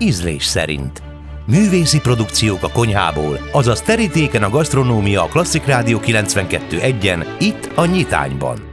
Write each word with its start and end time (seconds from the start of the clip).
ízlés 0.00 0.44
szerint. 0.44 1.02
Művészi 1.46 2.00
produkciók 2.00 2.62
a 2.62 2.70
konyhából, 2.70 3.38
azaz 3.52 3.80
terítéken 3.80 4.42
a 4.42 4.50
gasztronómia 4.50 5.22
a 5.22 5.28
Klasszik 5.28 5.64
Rádió 5.64 5.98
92.1-en, 5.98 7.26
itt 7.38 7.70
a 7.74 7.86
Nyitányban. 7.86 8.68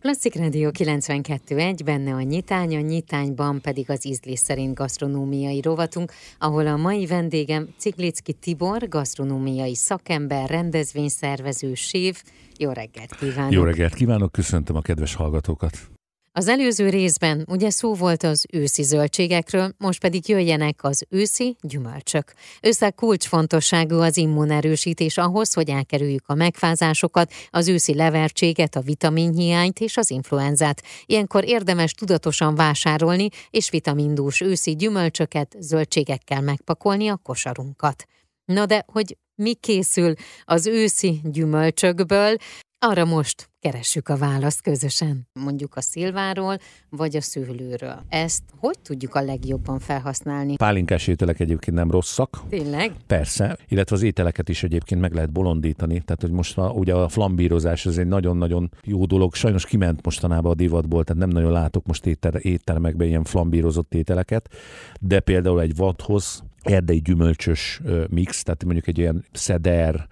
Klasszik 0.00 0.34
Rádió 0.34 0.70
92.1, 0.78 1.80
benne 1.84 2.14
a 2.14 2.20
nyitány, 2.20 2.76
a 2.76 2.80
nyitányban 2.80 3.60
pedig 3.60 3.90
az 3.90 4.06
ízlés 4.06 4.38
szerint 4.38 4.74
gasztronómiai 4.74 5.60
rovatunk, 5.60 6.12
ahol 6.38 6.66
a 6.66 6.76
mai 6.76 7.06
vendégem 7.06 7.68
Ciklicki 7.76 8.32
Tibor, 8.32 8.88
gasztronómiai 8.88 9.74
szakember, 9.74 10.48
rendezvényszervező, 10.48 11.74
sév. 11.74 12.22
Jó 12.58 12.70
reggelt 12.70 13.16
kívánok! 13.16 13.52
Jó 13.52 13.62
reggelt 13.62 13.94
kívánok, 13.94 14.32
köszöntöm 14.32 14.76
a 14.76 14.80
kedves 14.80 15.14
hallgatókat! 15.14 15.97
Az 16.38 16.48
előző 16.48 16.88
részben 16.88 17.44
ugye 17.48 17.70
szó 17.70 17.94
volt 17.94 18.22
az 18.22 18.44
őszi 18.52 18.82
zöldségekről, 18.82 19.72
most 19.78 20.00
pedig 20.00 20.28
jöjjenek 20.28 20.84
az 20.84 21.04
őszi 21.08 21.56
gyümölcsök. 21.60 22.32
Össze 22.60 22.90
kulcsfontosságú 22.90 23.96
az 24.00 24.16
immunerősítés 24.16 25.16
ahhoz, 25.16 25.52
hogy 25.52 25.70
elkerüljük 25.70 26.22
a 26.26 26.34
megfázásokat, 26.34 27.32
az 27.50 27.68
őszi 27.68 27.94
levertséget, 27.94 28.76
a 28.76 28.80
vitaminhiányt 28.80 29.80
és 29.80 29.96
az 29.96 30.10
influenzát. 30.10 30.82
Ilyenkor 31.06 31.44
érdemes 31.44 31.92
tudatosan 31.92 32.54
vásárolni 32.54 33.28
és 33.50 33.70
vitamindús 33.70 34.40
őszi 34.40 34.76
gyümölcsöket, 34.76 35.56
zöldségekkel 35.58 36.40
megpakolni 36.40 37.08
a 37.08 37.20
kosarunkat. 37.22 38.04
Na 38.44 38.66
de, 38.66 38.84
hogy 38.86 39.16
mi 39.34 39.54
készül 39.54 40.14
az 40.44 40.66
őszi 40.66 41.20
gyümölcsökből, 41.24 42.36
arra 42.80 43.04
most 43.04 43.50
keressük 43.60 44.08
a 44.08 44.16
választ 44.16 44.62
közösen. 44.62 45.28
Mondjuk 45.32 45.76
a 45.76 45.80
szilváról, 45.80 46.58
vagy 46.88 47.16
a 47.16 47.20
szőlőről. 47.20 48.04
Ezt 48.08 48.42
hogy 48.56 48.78
tudjuk 48.82 49.14
a 49.14 49.20
legjobban 49.20 49.78
felhasználni? 49.78 50.56
Pálinkás 50.56 51.06
ételek 51.06 51.40
egyébként 51.40 51.76
nem 51.76 51.90
rosszak. 51.90 52.42
Tényleg? 52.48 52.92
Persze, 53.06 53.58
illetve 53.68 53.96
az 53.96 54.02
ételeket 54.02 54.48
is 54.48 54.62
egyébként 54.62 55.00
meg 55.00 55.12
lehet 55.12 55.32
bolondítani. 55.32 56.00
Tehát, 56.00 56.20
hogy 56.20 56.30
most 56.30 56.58
a, 56.58 56.70
ugye 56.70 56.94
a 56.94 57.08
flambírozás 57.08 57.86
ez 57.86 57.98
egy 57.98 58.06
nagyon-nagyon 58.06 58.70
jó 58.82 59.04
dolog. 59.04 59.34
Sajnos 59.34 59.66
kiment 59.66 60.04
mostanában 60.04 60.52
a 60.52 60.54
divatból, 60.54 61.04
tehát 61.04 61.22
nem 61.22 61.30
nagyon 61.30 61.52
látok 61.52 61.86
most 61.86 62.06
éter, 62.06 62.38
éttermekben 62.42 63.06
ilyen 63.06 63.24
flambírozott 63.24 63.94
ételeket, 63.94 64.54
de 65.00 65.20
például 65.20 65.60
egy 65.60 65.76
vadhoz 65.76 66.42
erdei 66.62 66.98
gyümölcsös 66.98 67.80
mix, 68.10 68.42
tehát 68.42 68.64
mondjuk 68.64 68.86
egy 68.86 68.98
ilyen 68.98 69.24
szeder, 69.32 70.08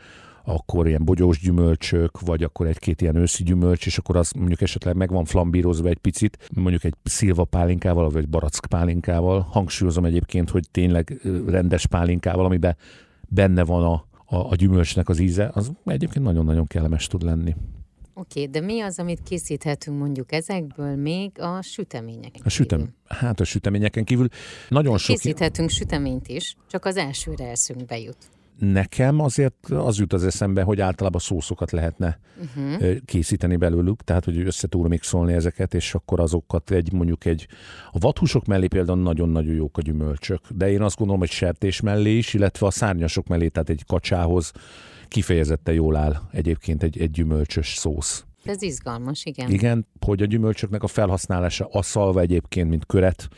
akkor 0.47 0.87
ilyen 0.87 1.05
bogyós 1.05 1.41
gyümölcsök, 1.41 2.21
vagy 2.21 2.43
akkor 2.43 2.67
egy-két 2.67 3.01
ilyen 3.01 3.17
őszi 3.17 3.43
gyümölcs, 3.43 3.87
és 3.87 3.99
akkor 3.99 4.17
az 4.17 4.31
mondjuk 4.31 4.61
esetleg 4.61 4.97
meg 4.97 5.11
van 5.11 5.25
flambírozva 5.25 5.89
egy 5.89 5.99
picit, 5.99 6.49
mondjuk 6.55 6.85
egy 6.85 6.95
szilva 7.03 7.45
pálinkával, 7.45 8.11
vagy 8.11 8.29
barack 8.29 8.67
pálinkával. 8.67 9.41
Hangsúlyozom 9.51 10.05
egyébként, 10.05 10.51
hogy 10.51 10.71
tényleg 10.71 11.21
rendes 11.47 11.87
pálinkával, 11.87 12.45
amiben 12.45 12.77
benne 13.29 13.65
van 13.65 13.85
a, 13.85 14.05
a, 14.37 14.51
a 14.51 14.55
gyümölcsnek 14.55 15.09
az 15.09 15.19
íze, 15.19 15.51
az 15.55 15.73
egyébként 15.85 16.25
nagyon-nagyon 16.25 16.67
kellemes 16.67 17.07
tud 17.07 17.23
lenni. 17.23 17.55
Oké, 18.15 18.41
okay, 18.41 18.53
de 18.53 18.67
mi 18.67 18.81
az, 18.81 18.99
amit 18.99 19.23
készíthetünk 19.23 19.99
mondjuk 19.99 20.33
ezekből 20.33 20.97
még 20.97 21.41
a 21.41 21.63
süteményeken 21.63 22.43
A 22.45 22.49
sütem, 22.49 22.95
hát 23.07 23.41
a 23.41 23.45
süteményeken 23.45 24.05
kívül 24.05 24.29
nagyon 24.69 24.99
sok... 24.99 25.17
Készíthetünk 25.17 25.71
süteményt 25.71 26.29
is, 26.29 26.57
csak 26.71 26.85
az 26.85 26.97
elsőre 26.97 27.51
eszünkbe 27.51 27.99
jut 27.99 28.17
nekem 28.59 29.21
azért 29.21 29.71
az 29.71 29.99
jut 29.99 30.13
az 30.13 30.25
eszembe, 30.25 30.63
hogy 30.63 30.81
általában 30.81 31.21
szószokat 31.21 31.71
lehetne 31.71 32.19
uh-huh. 32.41 32.97
készíteni 33.05 33.57
belőlük, 33.57 34.03
tehát 34.03 34.25
hogy 34.25 34.39
össze 34.39 34.69
tudom 34.69 34.89
mixolni 34.89 35.33
ezeket, 35.33 35.75
és 35.75 35.95
akkor 35.95 36.21
azokat 36.21 36.71
egy 36.71 36.93
mondjuk 36.93 37.25
egy... 37.25 37.47
A 37.91 37.99
vadhúsok 37.99 38.47
mellé 38.47 38.67
például 38.67 39.03
nagyon-nagyon 39.03 39.55
jók 39.55 39.79
a 39.79 39.81
gyümölcsök, 39.81 40.41
de 40.49 40.71
én 40.71 40.83
azt 40.83 40.97
gondolom, 40.97 41.21
hogy 41.21 41.31
sertés 41.31 41.81
mellé 41.81 42.17
is, 42.17 42.35
illetve 42.35 42.67
a 42.67 42.71
szárnyasok 42.71 43.27
mellé, 43.27 43.49
tehát 43.49 43.69
egy 43.69 43.85
kacsához 43.87 44.53
kifejezetten 45.09 45.75
jól 45.75 45.97
áll 45.97 46.17
egyébként 46.31 46.83
egy, 46.83 46.99
egy 46.99 47.11
gyümölcsös 47.11 47.75
szósz. 47.75 48.25
Ez 48.45 48.63
izgalmas, 48.63 49.25
igen. 49.25 49.51
Igen, 49.51 49.87
hogy 50.01 50.23
a 50.23 50.27
gyümölcsöknek 50.27 50.83
a 50.83 50.87
felhasználása 50.87 51.69
asszalva 51.71 52.21
egyébként, 52.21 52.69
mint 52.69 52.87
köret, 52.87 53.29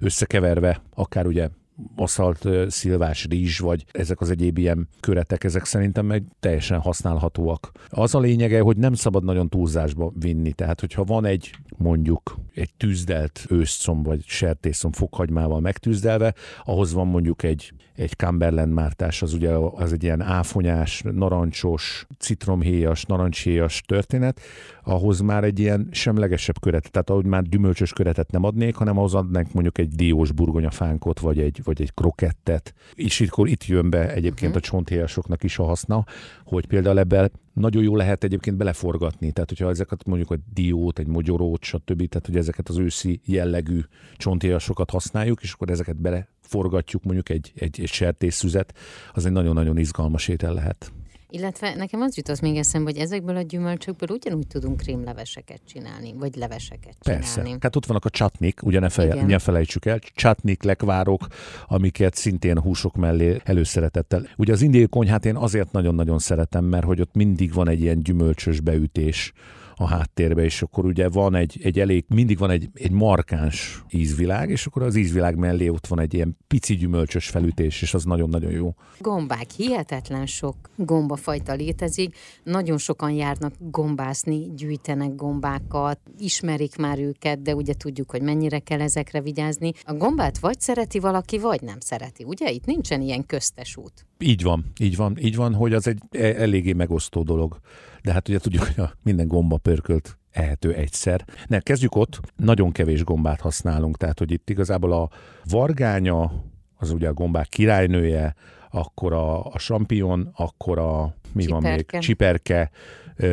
összekeverve, 0.00 0.82
akár 0.94 1.26
ugye 1.26 1.48
aszalt 1.96 2.48
szilvás 2.68 3.26
rizs, 3.30 3.58
vagy 3.58 3.84
ezek 3.92 4.20
az 4.20 4.30
egyéb 4.30 4.58
ilyen 4.58 4.88
köretek, 5.00 5.44
ezek 5.44 5.64
szerintem 5.64 6.06
meg 6.06 6.24
teljesen 6.40 6.80
használhatóak. 6.80 7.72
Az 7.88 8.14
a 8.14 8.18
lényege, 8.18 8.60
hogy 8.60 8.76
nem 8.76 8.94
szabad 8.94 9.24
nagyon 9.24 9.48
túlzásba 9.48 10.12
vinni. 10.18 10.52
Tehát, 10.52 10.80
hogyha 10.80 11.04
van 11.04 11.24
egy 11.24 11.50
mondjuk 11.76 12.36
egy 12.54 12.74
tűzdelt 12.76 13.46
őszcom, 13.48 14.02
vagy 14.02 14.24
sertészom 14.26 14.92
fokhagymával 14.92 15.60
megtűzdelve, 15.60 16.34
ahhoz 16.64 16.92
van 16.92 17.06
mondjuk 17.06 17.42
egy, 17.42 17.72
egy 17.94 18.12
Cumberland 18.12 18.72
mártás, 18.72 19.22
az 19.22 19.32
ugye 19.32 19.50
az 19.52 19.92
egy 19.92 20.02
ilyen 20.02 20.20
áfonyás, 20.20 21.02
narancsos, 21.12 22.06
citromhéjas, 22.18 23.04
narancshéjas 23.04 23.82
történet, 23.86 24.40
ahhoz 24.84 25.20
már 25.20 25.44
egy 25.44 25.58
ilyen 25.58 25.88
semlegesebb 25.90 26.60
köretet, 26.60 26.90
tehát 26.90 27.10
ahogy 27.10 27.26
már 27.26 27.42
gyümölcsös 27.42 27.92
köretet 27.92 28.30
nem 28.30 28.44
adnék, 28.44 28.74
hanem 28.74 28.98
ahhoz 28.98 29.14
adnánk 29.14 29.52
mondjuk 29.52 29.78
egy 29.78 29.88
diós 29.88 30.32
burgonyafánkot, 30.32 31.20
vagy 31.20 31.38
egy, 31.38 31.60
vagy 31.66 31.82
egy 31.82 31.94
krokettet. 31.94 32.74
És 32.94 33.20
akkor 33.20 33.48
itt 33.48 33.66
jön 33.66 33.90
be 33.90 34.12
egyébként 34.12 34.54
uh-huh. 34.54 34.66
a 34.66 34.70
csonthéjasoknak 34.70 35.42
is 35.42 35.58
a 35.58 35.64
haszna, 35.64 36.04
hogy 36.44 36.66
például 36.66 36.98
ebben 36.98 37.30
nagyon 37.52 37.82
jó 37.82 37.96
lehet 37.96 38.24
egyébként 38.24 38.56
beleforgatni. 38.56 39.32
Tehát, 39.32 39.48
hogyha 39.48 39.68
ezeket 39.68 40.06
mondjuk 40.06 40.32
egy 40.32 40.40
diót, 40.52 40.98
egy 40.98 41.06
mogyorót, 41.06 41.62
stb., 41.62 42.08
tehát 42.08 42.26
hogy 42.26 42.36
ezeket 42.36 42.68
az 42.68 42.78
őszi 42.78 43.20
jellegű 43.24 43.80
csonthéjasokat 44.16 44.90
használjuk, 44.90 45.42
és 45.42 45.52
akkor 45.52 45.70
ezeket 45.70 45.96
beleforgatjuk 45.96 47.02
mondjuk 47.02 47.28
egy, 47.28 47.52
egy, 47.56 47.80
egy 47.80 47.88
sertészszüzet, 47.88 48.74
az 49.12 49.26
egy 49.26 49.32
nagyon-nagyon 49.32 49.78
izgalmas 49.78 50.28
étel 50.28 50.54
lehet. 50.54 50.92
Illetve 51.36 51.74
nekem 51.74 52.00
az 52.00 52.16
jut 52.16 52.28
az 52.28 52.38
még 52.38 52.56
eszembe, 52.56 52.90
hogy 52.90 53.00
ezekből 53.00 53.36
a 53.36 53.42
gyümölcsökből 53.42 54.16
ugyanúgy 54.16 54.46
tudunk 54.46 54.76
krémleveseket 54.76 55.60
csinálni, 55.68 56.14
vagy 56.18 56.36
leveseket 56.36 56.96
csinálni. 57.00 57.24
Persze. 57.24 57.56
Hát 57.60 57.76
ott 57.76 57.86
vannak 57.86 58.04
a 58.04 58.10
csatnik, 58.10 58.62
ugye 58.62 58.80
ne, 58.80 58.88
fej, 58.88 59.24
ne 59.26 59.38
felejtsük 59.38 59.84
el, 59.84 59.98
csatnik, 59.98 60.62
lekvárok, 60.62 61.26
amiket 61.66 62.14
szintén 62.14 62.60
húsok 62.60 62.94
mellé 62.94 63.40
előszeretettel. 63.44 64.26
Ugye 64.36 64.52
az 64.52 64.62
indiai 64.62 64.86
konyhát 64.86 65.24
én 65.24 65.36
azért 65.36 65.72
nagyon-nagyon 65.72 66.18
szeretem, 66.18 66.64
mert 66.64 66.84
hogy 66.84 67.00
ott 67.00 67.14
mindig 67.14 67.52
van 67.52 67.68
egy 67.68 67.80
ilyen 67.80 68.02
gyümölcsös 68.02 68.60
beütés 68.60 69.32
a 69.78 69.86
háttérbe, 69.86 70.42
és 70.42 70.62
akkor 70.62 70.84
ugye 70.84 71.08
van 71.08 71.34
egy, 71.34 71.60
egy 71.62 71.78
elég, 71.80 72.04
mindig 72.08 72.38
van 72.38 72.50
egy, 72.50 72.68
egy 72.74 72.90
markáns 72.90 73.84
ízvilág, 73.90 74.50
és 74.50 74.66
akkor 74.66 74.82
az 74.82 74.96
ízvilág 74.96 75.36
mellé 75.36 75.68
ott 75.68 75.86
van 75.86 76.00
egy 76.00 76.14
ilyen 76.14 76.36
pici 76.46 76.76
gyümölcsös 76.76 77.28
felütés, 77.28 77.82
és 77.82 77.94
az 77.94 78.04
nagyon-nagyon 78.04 78.50
jó. 78.50 78.74
Gombák, 78.98 79.50
hihetetlen 79.50 80.26
sok 80.26 80.56
gombafajta 80.76 81.52
létezik, 81.52 82.16
nagyon 82.42 82.78
sokan 82.78 83.10
járnak 83.10 83.52
gombászni, 83.58 84.54
gyűjtenek 84.54 85.14
gombákat, 85.14 86.00
ismerik 86.18 86.76
már 86.76 86.98
őket, 86.98 87.42
de 87.42 87.54
ugye 87.54 87.74
tudjuk, 87.74 88.10
hogy 88.10 88.22
mennyire 88.22 88.58
kell 88.58 88.80
ezekre 88.80 89.20
vigyázni. 89.20 89.72
A 89.82 89.92
gombát 89.92 90.38
vagy 90.38 90.60
szereti 90.60 90.98
valaki, 90.98 91.38
vagy 91.38 91.62
nem 91.62 91.80
szereti, 91.80 92.24
ugye? 92.24 92.50
Itt 92.50 92.64
nincsen 92.64 93.00
ilyen 93.00 93.26
köztes 93.26 93.76
út. 93.76 94.06
Így 94.18 94.42
van, 94.42 94.64
így 94.78 94.96
van, 94.96 95.16
így 95.18 95.36
van, 95.36 95.54
hogy 95.54 95.72
az 95.72 95.86
egy 95.86 95.98
e, 96.10 96.24
eléggé 96.24 96.72
megosztó 96.72 97.22
dolog 97.22 97.60
de 98.06 98.12
hát 98.12 98.28
ugye 98.28 98.38
tudjuk, 98.38 98.62
hogy 98.62 98.84
a 98.84 98.92
minden 99.02 99.28
gomba 99.28 99.56
pörkölt 99.56 100.18
ehető 100.30 100.72
egyszer. 100.74 101.24
Ne, 101.46 101.60
kezdjük 101.60 101.94
ott, 101.94 102.20
nagyon 102.36 102.72
kevés 102.72 103.04
gombát 103.04 103.40
használunk, 103.40 103.96
tehát 103.96 104.18
hogy 104.18 104.30
itt 104.30 104.50
igazából 104.50 104.92
a 104.92 105.10
vargánya, 105.44 106.32
az 106.76 106.90
ugye 106.90 107.08
a 107.08 107.12
gombák 107.12 107.48
királynője, 107.48 108.34
akkor 108.70 109.12
a, 109.12 109.44
a 109.44 109.58
sampion, 109.58 110.30
akkor 110.36 110.78
a 110.78 111.14
mi 111.32 111.42
Csiperke. 111.42 111.66
van 111.66 111.74
még, 111.74 112.00
csiperke, 112.02 112.70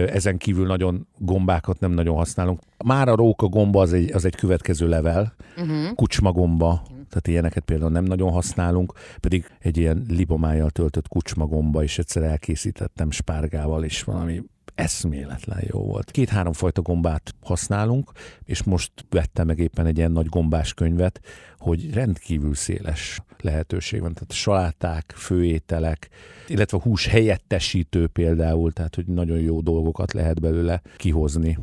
ezen 0.08 0.38
kívül 0.38 0.66
nagyon 0.66 1.08
gombákat 1.18 1.80
nem 1.80 1.92
nagyon 1.92 2.16
használunk. 2.16 2.60
Már 2.86 3.08
a 3.08 3.16
róka 3.16 3.48
gomba 3.48 3.82
az 3.82 3.94
egy, 3.94 4.12
az 4.12 4.26
egy 4.26 4.36
következő 4.36 4.88
level, 4.88 5.36
uh-huh. 5.58 5.94
kucsma 5.96 6.32
gomba, 6.32 6.84
tehát 7.14 7.28
ilyeneket 7.28 7.64
például 7.64 7.92
nem 7.92 8.04
nagyon 8.04 8.32
használunk, 8.32 8.94
pedig 9.20 9.46
egy 9.60 9.78
ilyen 9.78 10.06
libomájjal 10.10 10.70
töltött 10.70 11.08
kucsmagomba 11.08 11.84
is 11.84 11.98
egyszer 11.98 12.24
elkészítettem 12.24 13.12
spárgával, 13.12 13.84
és 13.84 14.04
valami 14.04 14.44
eszméletlen 14.76 15.64
jó 15.72 15.80
volt. 15.80 16.12
Két-három 16.12 16.54
fajta 16.54 16.82
gombát 16.82 17.36
használunk, 17.42 18.12
és 18.46 18.64
most 18.64 18.92
vettem 19.10 19.48
meg 19.48 19.60
éppen 19.60 19.86
egy 19.86 19.98
ilyen 19.98 20.12
nagy 20.12 20.28
gombás 20.28 20.74
könyvet, 20.74 21.22
hogy 21.58 21.94
rendkívül 21.94 22.56
széles 22.56 23.20
lehetőség 23.40 24.02
van. 24.02 24.14
Tehát 24.14 24.32
saláták, 24.32 25.14
főételek, 25.16 26.10
illetve 26.48 26.80
hús 26.82 27.06
helyettesítő 27.06 28.08
például, 28.08 28.72
tehát 28.72 28.96
hogy 28.96 29.06
nagyon 29.06 29.40
jó 29.40 29.62
dolgokat 29.62 30.14
lehet 30.14 30.42
belőle 30.42 30.82
kihozni. 30.98 31.58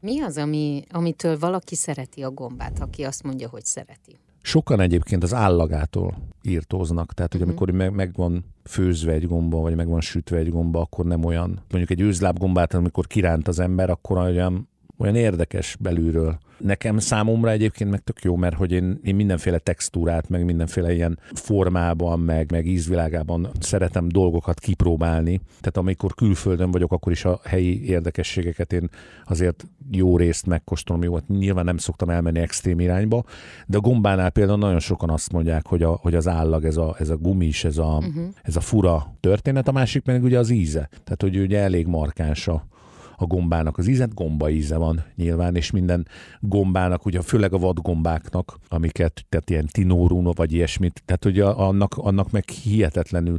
Mi 0.00 0.20
az, 0.20 0.36
ami, 0.36 0.84
amitől 0.90 1.38
valaki 1.38 1.74
szereti 1.74 2.22
a 2.22 2.30
gombát, 2.30 2.80
aki 2.80 3.02
azt 3.02 3.22
mondja, 3.22 3.48
hogy 3.48 3.64
szereti? 3.64 4.18
Sokan 4.46 4.80
egyébként 4.80 5.22
az 5.22 5.34
állagától 5.34 6.14
írtóznak, 6.42 7.12
tehát 7.12 7.32
hogy 7.32 7.40
uh-huh. 7.40 7.56
amikor 7.56 7.76
meg, 7.76 7.94
meg 7.94 8.14
van 8.14 8.44
főzve 8.64 9.12
egy 9.12 9.26
gomba, 9.26 9.60
vagy 9.60 9.74
meg 9.74 9.88
van 9.88 10.00
sütve 10.00 10.36
egy 10.36 10.50
gomba, 10.50 10.80
akkor 10.80 11.04
nem 11.04 11.24
olyan, 11.24 11.48
mondjuk 11.70 11.90
egy 11.90 12.00
őzlábgombát, 12.00 12.74
amikor 12.74 13.06
kiránt 13.06 13.48
az 13.48 13.58
ember, 13.58 13.90
akkor 13.90 14.18
olyan 14.18 14.68
olyan 14.96 15.14
érdekes 15.14 15.76
belülről. 15.80 16.38
Nekem 16.58 16.98
számomra 16.98 17.50
egyébként 17.50 17.90
meg 17.90 18.00
tök 18.00 18.22
jó, 18.22 18.36
mert 18.36 18.56
hogy 18.56 18.72
én, 18.72 19.00
én 19.02 19.14
mindenféle 19.14 19.58
textúrát, 19.58 20.28
meg 20.28 20.44
mindenféle 20.44 20.94
ilyen 20.94 21.18
formában, 21.34 22.20
meg, 22.20 22.50
meg 22.50 22.66
ízvilágában 22.66 23.48
szeretem 23.60 24.08
dolgokat 24.08 24.58
kipróbálni. 24.58 25.40
Tehát 25.46 25.76
amikor 25.76 26.14
külföldön 26.14 26.70
vagyok, 26.70 26.92
akkor 26.92 27.12
is 27.12 27.24
a 27.24 27.40
helyi 27.44 27.88
érdekességeket 27.88 28.72
én 28.72 28.88
azért 29.24 29.64
jó 29.90 30.16
részt 30.16 30.46
megkóstolom. 30.46 31.02
Jó, 31.02 31.14
hát 31.14 31.28
nyilván 31.28 31.64
nem 31.64 31.76
szoktam 31.76 32.10
elmenni 32.10 32.38
extrém 32.38 32.80
irányba, 32.80 33.24
de 33.66 33.76
a 33.76 33.80
gombánál 33.80 34.30
például 34.30 34.58
nagyon 34.58 34.80
sokan 34.80 35.10
azt 35.10 35.32
mondják, 35.32 35.66
hogy, 35.66 35.82
a, 35.82 35.90
hogy 35.90 36.14
az 36.14 36.28
állag, 36.28 36.64
ez 36.64 36.76
a, 36.76 36.96
ez 36.98 37.08
a 37.08 37.16
gumis, 37.16 37.64
ez 37.64 37.78
a, 37.78 37.96
uh-huh. 37.96 38.24
ez 38.42 38.56
a 38.56 38.60
fura 38.60 39.16
történet, 39.20 39.68
a 39.68 39.72
másik 39.72 40.02
pedig 40.02 40.22
ugye 40.22 40.38
az 40.38 40.50
íze. 40.50 40.88
Tehát, 41.04 41.22
hogy 41.22 41.38
ugye 41.38 41.58
elég 41.58 41.86
markáns 41.86 42.48
a, 42.48 42.66
a 43.16 43.26
gombának 43.26 43.78
az 43.78 43.86
ízet, 43.86 44.14
gomba 44.14 44.50
íze 44.50 44.76
van 44.76 45.04
nyilván, 45.16 45.56
és 45.56 45.70
minden 45.70 46.06
gombának, 46.40 47.06
ugye 47.06 47.20
főleg 47.20 47.52
a 47.52 47.58
vadgombáknak, 47.58 48.58
amiket, 48.68 49.24
tehát 49.28 49.50
ilyen 49.50 49.68
tinóruno 49.72 50.32
vagy 50.32 50.52
ilyesmit, 50.52 51.02
tehát 51.04 51.24
ugye 51.24 51.44
annak, 51.44 51.94
annak 51.96 52.30
meg 52.30 52.48
hihetetlenül 52.48 53.36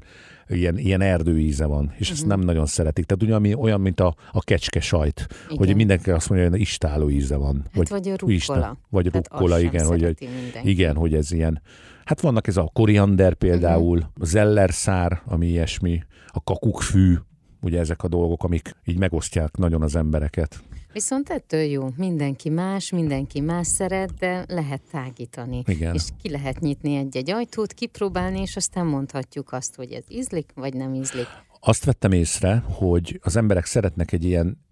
ilyen, 0.47 0.77
ilyen 0.77 1.01
erdőíze 1.01 1.65
van, 1.65 1.83
és 1.83 1.91
uh-huh. 1.91 2.09
ezt 2.09 2.21
mhm. 2.21 2.29
nem 2.29 2.39
nagyon 2.39 2.65
szeretik. 2.65 3.05
Tehát 3.05 3.23
ugye 3.23 3.35
ami, 3.35 3.53
olyan, 3.53 3.81
mint 3.81 3.99
a, 3.99 4.15
a 4.31 4.41
kecske 4.41 4.79
sajt, 4.79 5.27
igen. 5.45 5.57
hogy 5.57 5.75
mindenki 5.75 6.11
azt 6.11 6.29
mondja, 6.29 6.49
hogy 6.49 6.59
istáló 6.59 7.09
íze 7.09 7.35
van. 7.35 7.55
Hát 7.63 7.89
vagy, 7.89 7.89
vagy 7.89 8.07
a 8.09 8.15
rukkola. 8.17 8.77
Vagy 8.89 9.07
Tehát 9.11 9.27
rukkola, 9.31 9.59
igen, 9.59 9.85
hogy, 9.85 10.17
igen, 10.63 10.95
hogy 10.95 11.13
ez 11.13 11.31
ilyen. 11.31 11.61
Hát 12.05 12.21
vannak 12.21 12.47
ez 12.47 12.57
a 12.57 12.69
koriander 12.73 13.33
például, 13.33 13.97
uh-huh. 13.97 14.11
a 14.19 14.25
zellerszár, 14.25 15.21
ami 15.25 15.47
ilyesmi, 15.47 16.03
a 16.27 16.43
kakukkfű, 16.43 17.15
ugye 17.61 17.79
ezek 17.79 18.03
a 18.03 18.07
dolgok, 18.07 18.43
amik 18.43 18.75
így 18.85 18.97
megosztják 18.97 19.57
nagyon 19.57 19.81
az 19.81 19.95
embereket. 19.95 20.63
Viszont 20.93 21.29
ettől 21.29 21.61
jó, 21.61 21.89
mindenki 21.95 22.49
más, 22.49 22.91
mindenki 22.91 23.39
más 23.41 23.67
szeret, 23.67 24.13
de 24.13 24.45
lehet 24.47 24.81
tágítani. 24.91 25.63
Igen. 25.65 25.93
És 25.93 26.03
ki 26.21 26.29
lehet 26.29 26.59
nyitni 26.59 26.95
egy-egy 26.95 27.31
ajtót, 27.31 27.73
kipróbálni, 27.73 28.41
és 28.41 28.55
aztán 28.55 28.85
mondhatjuk 28.85 29.51
azt, 29.51 29.75
hogy 29.75 29.91
ez 29.91 30.03
ízlik, 30.07 30.51
vagy 30.55 30.73
nem 30.73 30.93
ízlik. 30.93 31.27
Azt 31.59 31.85
vettem 31.85 32.11
észre, 32.11 32.63
hogy 32.65 33.19
az 33.23 33.35
emberek 33.35 33.65
szeretnek 33.65 34.11
egy 34.11 34.23
ilyen 34.23 34.65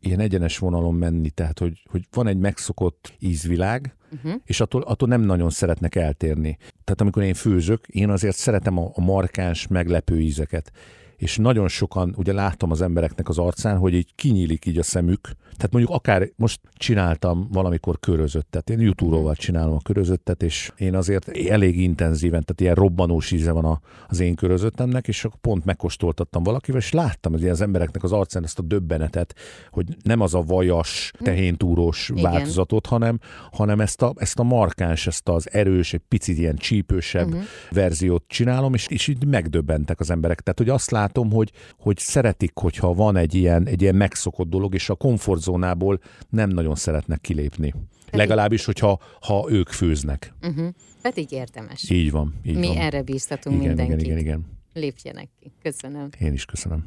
ilyen 0.00 0.20
egyenes 0.20 0.58
vonalon 0.58 0.94
menni, 0.94 1.30
tehát 1.30 1.58
hogy, 1.58 1.82
hogy 1.90 2.06
van 2.10 2.26
egy 2.26 2.38
megszokott 2.38 3.14
ízvilág, 3.18 3.96
uh-huh. 4.12 4.34
és 4.44 4.60
attól, 4.60 4.82
attól 4.82 5.08
nem 5.08 5.20
nagyon 5.20 5.50
szeretnek 5.50 5.94
eltérni. 5.94 6.56
Tehát 6.58 7.00
amikor 7.00 7.22
én 7.22 7.34
főzök, 7.34 7.86
én 7.86 8.10
azért 8.10 8.36
szeretem 8.36 8.78
a, 8.78 8.90
a 8.94 9.00
markáns, 9.00 9.66
meglepő 9.66 10.20
ízeket 10.20 10.72
és 11.18 11.36
nagyon 11.36 11.68
sokan, 11.68 12.14
ugye 12.16 12.32
látom 12.32 12.70
az 12.70 12.80
embereknek 12.80 13.28
az 13.28 13.38
arcán, 13.38 13.78
hogy 13.78 13.94
így 13.94 14.14
kinyílik 14.14 14.66
így 14.66 14.78
a 14.78 14.82
szemük, 14.82 15.20
tehát 15.58 15.72
mondjuk 15.72 15.94
akár 15.94 16.28
most 16.36 16.60
csináltam 16.74 17.48
valamikor 17.52 18.00
körözöttet, 18.00 18.70
én 18.70 18.80
YouTube-ról 18.80 19.34
csinálom 19.34 19.74
a 19.74 19.82
körözöttet, 19.82 20.42
és 20.42 20.72
én 20.76 20.94
azért 20.94 21.28
elég 21.28 21.80
intenzíven, 21.80 22.44
tehát 22.44 22.60
ilyen 22.60 22.74
robbanós 22.74 23.30
íze 23.30 23.52
van 23.52 23.64
a, 23.64 23.80
az 24.08 24.20
én 24.20 24.34
körözöttemnek, 24.34 25.08
és 25.08 25.24
akkor 25.24 25.38
pont 25.40 25.64
megkóstoltattam 25.64 26.42
valakivel, 26.42 26.80
és 26.80 26.92
láttam 26.92 27.34
az, 27.34 27.42
az 27.42 27.60
embereknek 27.60 28.02
az 28.02 28.12
arcán 28.12 28.44
ezt 28.44 28.58
a 28.58 28.62
döbbenetet, 28.62 29.34
hogy 29.70 29.86
nem 30.02 30.20
az 30.20 30.34
a 30.34 30.42
vajas, 30.42 31.12
hm. 31.18 31.24
tehéntúrós 31.24 32.08
Igen. 32.08 32.22
változatot, 32.22 32.86
hanem, 32.86 33.18
hanem 33.52 33.80
ezt 33.80 34.02
a, 34.02 34.12
ezt 34.16 34.38
a 34.38 34.42
markáns, 34.42 35.06
ezt 35.06 35.28
az 35.28 35.52
erős, 35.52 35.92
egy 35.92 36.02
picit 36.08 36.38
ilyen 36.38 36.56
csípősebb 36.56 37.26
uh-huh. 37.26 37.42
verziót 37.70 38.24
csinálom, 38.26 38.74
és, 38.74 38.86
és 38.86 39.08
így 39.08 39.26
megdöbbentek 39.26 40.00
az 40.00 40.10
emberek. 40.10 40.40
Tehát, 40.40 40.58
hogy 40.58 40.68
azt 40.68 40.90
látom, 41.08 41.30
hogy, 41.30 41.52
hogy 41.78 41.98
szeretik, 41.98 42.52
hogyha 42.54 42.94
van 42.94 43.16
egy 43.16 43.34
ilyen, 43.34 43.66
egy 43.66 43.82
ilyen 43.82 43.94
megszokott 43.94 44.48
dolog, 44.48 44.74
és 44.74 44.88
a 44.88 44.94
komfortzónából 44.94 46.00
nem 46.28 46.50
nagyon 46.50 46.74
szeretnek 46.74 47.20
kilépni. 47.20 47.70
Pedig... 47.70 47.86
Legalábbis, 48.10 48.64
hogyha 48.64 49.00
ha 49.20 49.46
ők 49.50 49.68
főznek. 49.68 50.34
Uh-huh. 50.42 50.68
Pedig 51.02 51.32
érdemes. 51.32 51.90
Így 51.90 52.10
van. 52.10 52.34
Így 52.42 52.58
Mi 52.58 52.66
van. 52.66 52.76
erre 52.76 53.02
bíztatunk 53.02 53.56
igen, 53.56 53.68
mindenkit. 53.68 54.06
Igen, 54.06 54.18
igen, 54.18 54.18
igen. 54.18 54.46
Lépjenek 54.72 55.28
ki. 55.40 55.52
Köszönöm. 55.62 56.08
Én 56.18 56.32
is 56.32 56.44
köszönöm. 56.44 56.84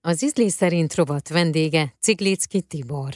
Az 0.00 0.22
ízlés 0.24 0.52
szerint 0.52 0.94
rovat 0.94 1.28
vendége 1.28 1.94
Ciglicki 2.00 2.60
Tibor. 2.60 3.14